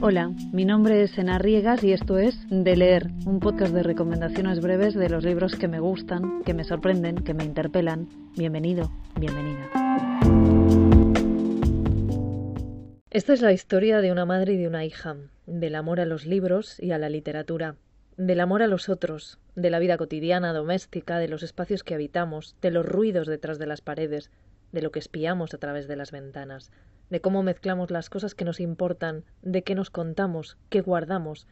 Hola, 0.00 0.30
mi 0.52 0.64
nombre 0.64 1.02
es 1.02 1.18
Ena 1.18 1.38
Riegas 1.38 1.82
y 1.82 1.92
esto 1.92 2.18
es 2.18 2.38
De 2.48 2.76
Leer, 2.76 3.08
un 3.26 3.40
podcast 3.40 3.74
de 3.74 3.82
recomendaciones 3.82 4.60
breves 4.60 4.94
de 4.94 5.08
los 5.08 5.24
libros 5.24 5.56
que 5.56 5.66
me 5.66 5.80
gustan, 5.80 6.44
que 6.44 6.54
me 6.54 6.62
sorprenden, 6.62 7.16
que 7.16 7.34
me 7.34 7.42
interpelan. 7.42 8.08
Bienvenido, 8.36 8.92
bienvenida. 9.18 9.68
Esta 13.10 13.32
es 13.32 13.42
la 13.42 13.52
historia 13.52 14.00
de 14.00 14.12
una 14.12 14.24
madre 14.24 14.52
y 14.52 14.58
de 14.58 14.68
una 14.68 14.84
hija, 14.84 15.16
del 15.46 15.74
amor 15.74 15.98
a 15.98 16.06
los 16.06 16.26
libros 16.26 16.78
y 16.78 16.92
a 16.92 16.98
la 16.98 17.08
literatura, 17.08 17.74
del 18.16 18.38
amor 18.38 18.62
a 18.62 18.68
los 18.68 18.88
otros, 18.88 19.40
de 19.56 19.70
la 19.70 19.80
vida 19.80 19.98
cotidiana, 19.98 20.52
doméstica, 20.52 21.18
de 21.18 21.26
los 21.26 21.42
espacios 21.42 21.82
que 21.82 21.94
habitamos, 21.94 22.54
de 22.62 22.70
los 22.70 22.86
ruidos 22.86 23.26
detrás 23.26 23.58
de 23.58 23.66
las 23.66 23.80
paredes, 23.80 24.30
de 24.70 24.80
lo 24.80 24.92
que 24.92 25.00
espiamos 25.00 25.54
a 25.54 25.58
través 25.58 25.88
de 25.88 25.96
las 25.96 26.12
ventanas, 26.12 26.70
de 27.10 27.20
cómo 27.20 27.42
mezclamos 27.42 27.90
las 27.90 28.10
cosas 28.10 28.34
que 28.34 28.44
nos 28.44 28.60
importan, 28.60 29.24
de 29.42 29.62
qué 29.62 29.74
nos 29.74 29.90
contamos, 29.90 30.56
qué 30.68 30.80
guardamos, 30.80 31.46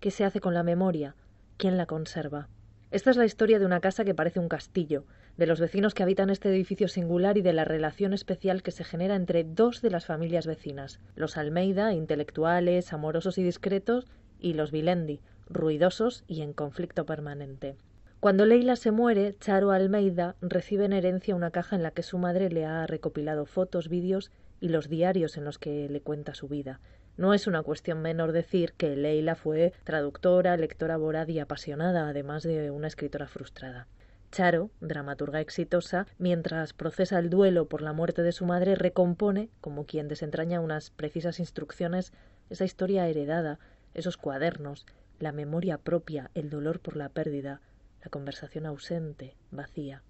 qué 0.00 0.10
se 0.10 0.24
hace 0.24 0.40
con 0.40 0.54
la 0.54 0.62
memoria, 0.62 1.14
quién 1.56 1.76
la 1.76 1.86
conserva. 1.86 2.48
Esta 2.90 3.10
es 3.10 3.16
la 3.16 3.24
historia 3.24 3.58
de 3.58 3.66
una 3.66 3.80
casa 3.80 4.04
que 4.04 4.14
parece 4.14 4.38
un 4.38 4.48
castillo, 4.48 5.04
de 5.36 5.46
los 5.46 5.58
vecinos 5.58 5.94
que 5.94 6.02
habitan 6.04 6.30
este 6.30 6.48
edificio 6.48 6.86
singular 6.86 7.36
y 7.36 7.42
de 7.42 7.52
la 7.52 7.64
relación 7.64 8.12
especial 8.12 8.62
que 8.62 8.70
se 8.70 8.84
genera 8.84 9.16
entre 9.16 9.42
dos 9.42 9.82
de 9.82 9.90
las 9.90 10.06
familias 10.06 10.46
vecinas, 10.46 11.00
los 11.16 11.36
Almeida, 11.36 11.92
intelectuales, 11.92 12.92
amorosos 12.92 13.36
y 13.38 13.42
discretos, 13.42 14.06
y 14.38 14.54
los 14.54 14.70
Vilendi, 14.70 15.20
ruidosos 15.48 16.24
y 16.28 16.42
en 16.42 16.52
conflicto 16.52 17.04
permanente. 17.04 17.76
Cuando 18.20 18.46
Leila 18.46 18.76
se 18.76 18.90
muere, 18.90 19.34
Charo 19.40 19.70
Almeida 19.70 20.36
recibe 20.40 20.84
en 20.84 20.92
herencia 20.92 21.34
una 21.34 21.50
caja 21.50 21.76
en 21.76 21.82
la 21.82 21.90
que 21.90 22.02
su 22.02 22.16
madre 22.16 22.48
le 22.48 22.64
ha 22.64 22.86
recopilado 22.86 23.44
fotos, 23.44 23.88
vídeos 23.88 24.30
y 24.60 24.68
los 24.68 24.88
diarios 24.88 25.36
en 25.36 25.44
los 25.44 25.58
que 25.58 25.88
le 25.88 26.00
cuenta 26.00 26.34
su 26.34 26.48
vida. 26.48 26.80
No 27.16 27.32
es 27.32 27.46
una 27.46 27.62
cuestión 27.62 28.02
menor 28.02 28.32
decir 28.32 28.72
que 28.72 28.96
Leila 28.96 29.36
fue 29.36 29.72
traductora, 29.84 30.56
lectora 30.56 30.96
voraz 30.96 31.28
y 31.28 31.38
apasionada, 31.38 32.08
además 32.08 32.42
de 32.42 32.70
una 32.70 32.88
escritora 32.88 33.28
frustrada. 33.28 33.86
Charo, 34.32 34.70
dramaturga 34.80 35.40
exitosa, 35.40 36.08
mientras 36.18 36.72
procesa 36.72 37.20
el 37.20 37.30
duelo 37.30 37.68
por 37.68 37.82
la 37.82 37.92
muerte 37.92 38.22
de 38.22 38.32
su 38.32 38.46
madre, 38.46 38.74
recompone, 38.74 39.48
como 39.60 39.86
quien 39.86 40.08
desentraña 40.08 40.58
unas 40.58 40.90
precisas 40.90 41.38
instrucciones, 41.38 42.12
esa 42.50 42.64
historia 42.64 43.06
heredada, 43.06 43.60
esos 43.94 44.16
cuadernos, 44.16 44.86
la 45.20 45.30
memoria 45.30 45.78
propia, 45.78 46.32
el 46.34 46.50
dolor 46.50 46.80
por 46.80 46.96
la 46.96 47.10
pérdida, 47.10 47.60
la 48.02 48.10
conversación 48.10 48.66
ausente, 48.66 49.36
vacía. 49.52 50.02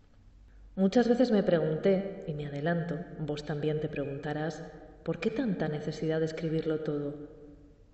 Muchas 0.76 1.06
veces 1.06 1.30
me 1.30 1.44
pregunté, 1.44 2.24
y 2.26 2.34
me 2.34 2.46
adelanto, 2.46 2.98
vos 3.20 3.44
también 3.44 3.78
te 3.78 3.88
preguntarás, 3.88 4.64
¿por 5.04 5.20
qué 5.20 5.30
tanta 5.30 5.68
necesidad 5.68 6.18
de 6.18 6.26
escribirlo 6.26 6.80
todo? 6.80 7.14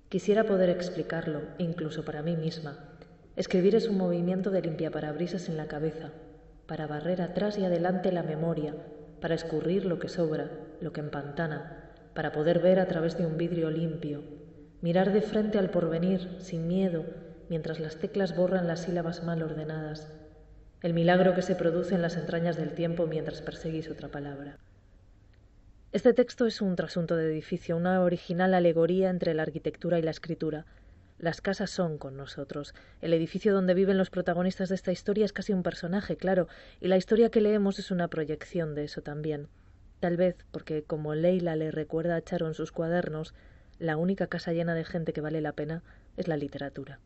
Quisiera 0.09 0.45
poder 0.45 0.70
explicarlo, 0.70 1.42
incluso 1.59 2.06
para 2.06 2.22
mí 2.22 2.37
misma. 2.37 2.97
Escribir 3.37 3.75
es 3.75 3.87
un 3.87 3.98
movimiento 3.98 4.50
de 4.50 4.62
limpiaparabrisas 4.62 5.50
en 5.50 5.59
la 5.59 5.67
cabeza, 5.67 6.12
para 6.64 6.87
barrer 6.87 7.20
atrás 7.20 7.59
y 7.59 7.67
adelante 7.67 8.12
la 8.12 8.22
memoria, 8.22 8.75
para 9.20 9.34
escurrir 9.34 9.84
lo 9.84 9.98
que 9.98 10.09
sobra, 10.09 10.50
lo 10.81 10.94
que 10.94 11.00
empantana, 11.00 11.91
para 12.15 12.33
poder 12.33 12.61
ver 12.61 12.81
a 12.81 12.89
través 12.89 13.19
de 13.19 13.27
un 13.27 13.37
vidrio 13.37 13.70
limpio, 13.70 14.22
mirar 14.81 15.12
de 15.12 15.20
frente 15.20 15.59
al 15.59 15.69
porvenir, 15.69 16.37
sin 16.39 16.67
miedo, 16.67 17.05
mientras 17.50 17.78
las 17.78 17.97
teclas 17.97 18.34
borran 18.34 18.67
las 18.67 18.81
sílabas 18.81 19.22
mal 19.22 19.42
ordenadas, 19.42 20.11
el 20.83 20.95
milagro 20.95 21.34
que 21.34 21.42
se 21.42 21.55
produce 21.55 21.95
en 21.95 22.03
las 22.03 22.17
entrañas 22.17 22.56
del 22.56 22.73
tiempo 22.73 23.06
mientras 23.06 23.42
perseguís 23.42 23.91
otra 23.91 24.09
palabra. 24.09 24.56
Este 25.92 26.14
texto 26.14 26.47
es 26.47 26.62
un 26.62 26.77
trasunto 26.77 27.17
de 27.17 27.27
edificio, 27.27 27.77
una 27.77 28.00
original 28.00 28.55
alegoría 28.55 29.11
entre 29.11 29.34
la 29.34 29.42
arquitectura 29.42 29.98
y 29.98 30.03
la 30.03 30.12
escritura. 30.12 30.64
Las 31.19 31.42
casas 31.42 31.69
son 31.69 31.98
con 31.98 32.17
nosotros. 32.17 32.75
El 33.03 33.12
edificio 33.12 33.53
donde 33.53 33.75
viven 33.75 33.99
los 33.99 34.09
protagonistas 34.09 34.71
de 34.71 34.77
esta 34.77 34.93
historia 34.93 35.27
es 35.27 35.34
casi 35.34 35.53
un 35.53 35.62
personaje, 35.62 36.16
claro, 36.16 36.49
y 36.81 36.88
la 36.88 36.97
historia 36.97 37.31
que 37.31 37.43
leemos 37.43 37.78
es 37.78 37.91
una 37.91 38.09
proyección 38.09 38.75
de 38.75 38.84
eso 38.84 39.03
también. 39.03 39.49
Tal 39.99 40.16
vez 40.16 40.37
porque, 40.50 40.83
como 40.83 41.15
Leila 41.15 41.56
le 41.56 41.71
recuerda 41.71 42.16
a 42.16 42.22
Charo 42.22 42.47
en 42.47 42.54
sus 42.54 42.72
cuadernos, 42.72 43.34
la 43.78 43.99
única 43.99 44.28
casa 44.28 44.53
llena 44.53 44.75
de 44.75 44.84
gente 44.84 45.12
que 45.12 45.21
vale 45.21 45.43
la 45.43 45.53
pena 45.53 45.83
es 46.16 46.27
la 46.27 46.38
literatura. 46.38 47.00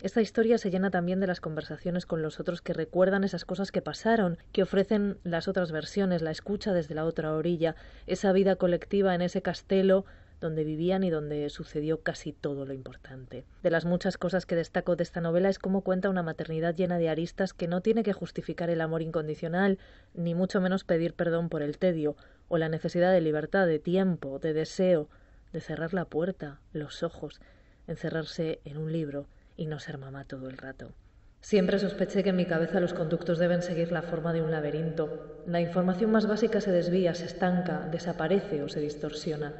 Esta 0.00 0.20
historia 0.20 0.58
se 0.58 0.70
llena 0.70 0.92
también 0.92 1.18
de 1.18 1.26
las 1.26 1.40
conversaciones 1.40 2.06
con 2.06 2.22
los 2.22 2.38
otros 2.38 2.62
que 2.62 2.72
recuerdan 2.72 3.24
esas 3.24 3.44
cosas 3.44 3.72
que 3.72 3.82
pasaron, 3.82 4.38
que 4.52 4.62
ofrecen 4.62 5.18
las 5.24 5.48
otras 5.48 5.72
versiones, 5.72 6.22
la 6.22 6.30
escucha 6.30 6.72
desde 6.72 6.94
la 6.94 7.04
otra 7.04 7.32
orilla, 7.32 7.74
esa 8.06 8.30
vida 8.30 8.54
colectiva 8.54 9.16
en 9.16 9.22
ese 9.22 9.42
castelo 9.42 10.04
donde 10.40 10.62
vivían 10.62 11.02
y 11.02 11.10
donde 11.10 11.50
sucedió 11.50 12.02
casi 12.02 12.32
todo 12.32 12.64
lo 12.64 12.74
importante. 12.74 13.44
De 13.64 13.70
las 13.70 13.86
muchas 13.86 14.18
cosas 14.18 14.46
que 14.46 14.54
destaco 14.54 14.94
de 14.94 15.02
esta 15.02 15.20
novela 15.20 15.48
es 15.48 15.58
cómo 15.58 15.80
cuenta 15.80 16.10
una 16.10 16.22
maternidad 16.22 16.76
llena 16.76 16.98
de 16.98 17.08
aristas 17.08 17.52
que 17.52 17.66
no 17.66 17.80
tiene 17.80 18.04
que 18.04 18.12
justificar 18.12 18.70
el 18.70 18.80
amor 18.80 19.02
incondicional, 19.02 19.80
ni 20.14 20.32
mucho 20.36 20.60
menos 20.60 20.84
pedir 20.84 21.14
perdón 21.14 21.48
por 21.48 21.60
el 21.60 21.76
tedio, 21.76 22.14
o 22.46 22.56
la 22.56 22.68
necesidad 22.68 23.12
de 23.12 23.20
libertad, 23.20 23.66
de 23.66 23.80
tiempo, 23.80 24.38
de 24.38 24.52
deseo, 24.52 25.08
de 25.52 25.60
cerrar 25.60 25.92
la 25.92 26.04
puerta, 26.04 26.60
los 26.72 27.02
ojos, 27.02 27.40
encerrarse 27.88 28.60
en 28.64 28.76
un 28.76 28.92
libro, 28.92 29.26
y 29.58 29.66
no 29.66 29.78
ser 29.80 29.98
mamá 29.98 30.24
todo 30.24 30.48
el 30.48 30.56
rato. 30.56 30.92
Siempre 31.40 31.78
sospeché 31.78 32.22
que 32.22 32.30
en 32.30 32.36
mi 32.36 32.46
cabeza 32.46 32.80
los 32.80 32.94
conductos 32.94 33.38
deben 33.38 33.62
seguir 33.62 33.92
la 33.92 34.02
forma 34.02 34.32
de 34.32 34.40
un 34.40 34.50
laberinto. 34.50 35.42
La 35.46 35.60
información 35.60 36.10
más 36.10 36.26
básica 36.26 36.60
se 36.60 36.72
desvía, 36.72 37.14
se 37.14 37.26
estanca, 37.26 37.86
desaparece 37.90 38.62
o 38.62 38.68
se 38.68 38.80
distorsiona. 38.80 39.54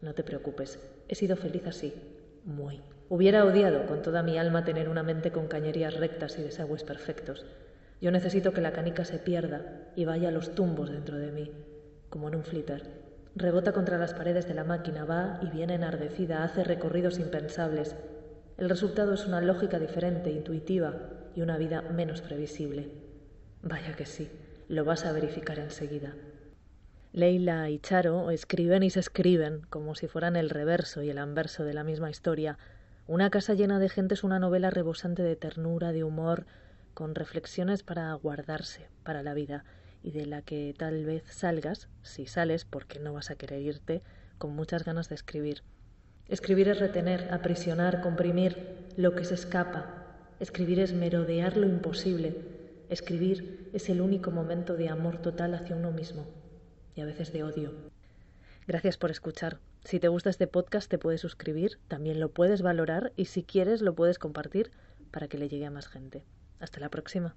No 0.00 0.14
te 0.14 0.24
preocupes, 0.24 0.80
he 1.08 1.14
sido 1.14 1.36
feliz 1.36 1.66
así, 1.66 1.94
muy. 2.44 2.80
Hubiera 3.08 3.44
odiado 3.44 3.86
con 3.86 4.02
toda 4.02 4.22
mi 4.22 4.38
alma 4.38 4.64
tener 4.64 4.88
una 4.88 5.02
mente 5.02 5.30
con 5.30 5.48
cañerías 5.48 5.94
rectas 5.94 6.38
y 6.38 6.42
desagües 6.42 6.82
perfectos. 6.82 7.44
Yo 8.00 8.10
necesito 8.10 8.52
que 8.52 8.62
la 8.62 8.72
canica 8.72 9.04
se 9.04 9.18
pierda 9.18 9.90
y 9.94 10.06
vaya 10.06 10.28
a 10.28 10.32
los 10.32 10.54
tumbos 10.54 10.90
dentro 10.90 11.18
de 11.18 11.30
mí, 11.30 11.52
como 12.08 12.28
en 12.28 12.36
un 12.36 12.44
flipper. 12.44 12.82
Rebota 13.36 13.72
contra 13.72 13.98
las 13.98 14.14
paredes 14.14 14.48
de 14.48 14.54
la 14.54 14.64
máquina, 14.64 15.04
va 15.04 15.40
y 15.42 15.50
viene 15.50 15.74
enardecida, 15.74 16.42
hace 16.42 16.64
recorridos 16.64 17.18
impensables, 17.18 17.96
el 18.62 18.68
resultado 18.68 19.12
es 19.12 19.26
una 19.26 19.40
lógica 19.40 19.80
diferente, 19.80 20.30
intuitiva 20.30 20.94
y 21.34 21.40
una 21.40 21.58
vida 21.58 21.82
menos 21.82 22.20
previsible. 22.20 22.92
Vaya 23.60 23.96
que 23.96 24.06
sí, 24.06 24.30
lo 24.68 24.84
vas 24.84 25.04
a 25.04 25.10
verificar 25.10 25.58
enseguida. 25.58 26.14
Leila 27.12 27.68
y 27.70 27.80
Charo 27.80 28.30
escriben 28.30 28.84
y 28.84 28.90
se 28.90 29.00
escriben 29.00 29.62
como 29.68 29.96
si 29.96 30.06
fueran 30.06 30.36
el 30.36 30.48
reverso 30.48 31.02
y 31.02 31.10
el 31.10 31.18
anverso 31.18 31.64
de 31.64 31.74
la 31.74 31.82
misma 31.82 32.08
historia. 32.08 32.56
Una 33.08 33.30
casa 33.30 33.54
llena 33.54 33.80
de 33.80 33.88
gente 33.88 34.14
es 34.14 34.22
una 34.22 34.38
novela 34.38 34.70
rebosante 34.70 35.24
de 35.24 35.34
ternura, 35.34 35.90
de 35.90 36.04
humor, 36.04 36.46
con 36.94 37.16
reflexiones 37.16 37.82
para 37.82 38.14
guardarse 38.14 38.86
para 39.02 39.24
la 39.24 39.34
vida 39.34 39.64
y 40.04 40.12
de 40.12 40.24
la 40.24 40.40
que 40.42 40.72
tal 40.78 41.04
vez 41.04 41.24
salgas, 41.26 41.88
si 42.02 42.26
sales 42.26 42.64
porque 42.64 43.00
no 43.00 43.12
vas 43.12 43.32
a 43.32 43.34
querer 43.34 43.60
irte, 43.60 44.04
con 44.38 44.54
muchas 44.54 44.84
ganas 44.84 45.08
de 45.08 45.16
escribir. 45.16 45.64
Escribir 46.28 46.68
es 46.68 46.80
retener, 46.80 47.28
aprisionar, 47.32 48.00
comprimir 48.00 48.86
lo 48.96 49.14
que 49.14 49.24
se 49.24 49.34
escapa. 49.34 50.02
Escribir 50.40 50.80
es 50.80 50.92
merodear 50.92 51.56
lo 51.56 51.66
imposible. 51.66 52.36
Escribir 52.88 53.70
es 53.72 53.88
el 53.88 54.00
único 54.00 54.30
momento 54.30 54.76
de 54.76 54.88
amor 54.88 55.18
total 55.18 55.54
hacia 55.54 55.76
uno 55.76 55.92
mismo 55.92 56.26
y 56.94 57.00
a 57.00 57.04
veces 57.04 57.32
de 57.32 57.42
odio. 57.42 57.72
Gracias 58.66 58.96
por 58.96 59.10
escuchar. 59.10 59.58
Si 59.84 59.98
te 59.98 60.08
gusta 60.08 60.30
este 60.30 60.46
podcast 60.46 60.90
te 60.90 60.98
puedes 60.98 61.20
suscribir, 61.20 61.78
también 61.88 62.20
lo 62.20 62.30
puedes 62.30 62.62
valorar 62.62 63.12
y 63.16 63.26
si 63.26 63.42
quieres 63.42 63.82
lo 63.82 63.94
puedes 63.94 64.18
compartir 64.18 64.70
para 65.10 65.28
que 65.28 65.38
le 65.38 65.48
llegue 65.48 65.66
a 65.66 65.70
más 65.70 65.88
gente. 65.88 66.24
Hasta 66.60 66.80
la 66.80 66.88
próxima. 66.88 67.34